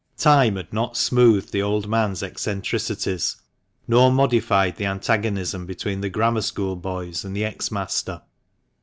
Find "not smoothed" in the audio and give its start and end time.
0.73-1.51